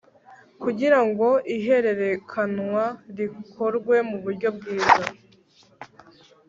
kugira 0.61 0.99
ngo 1.07 1.29
ihererekanwa 1.55 2.85
rikorwe 3.17 3.95
mu 4.09 4.15
uburyo 4.19 4.49
bwiza 4.57 5.03